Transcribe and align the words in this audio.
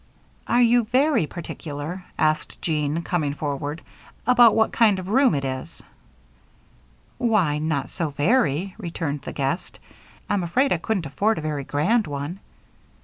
"Are 0.47 0.63
you 0.63 0.85
very 0.85 1.27
particular," 1.27 2.05
asked 2.17 2.59
Jean, 2.59 3.03
coming 3.03 3.35
forward, 3.35 3.83
"about 4.25 4.55
what 4.55 4.71
kind 4.73 4.97
of 4.97 5.09
room 5.09 5.35
it 5.35 5.45
is?" 5.45 5.83
"Why, 7.19 7.59
not 7.59 7.89
so 7.91 8.09
very," 8.09 8.73
returned 8.79 9.21
the 9.21 9.31
guest. 9.31 9.77
"I'm 10.27 10.41
afraid 10.41 10.73
I 10.73 10.77
couldn't 10.77 11.05
afford 11.05 11.37
a 11.37 11.41
very 11.41 11.63
grand 11.65 12.07
one." 12.07 12.39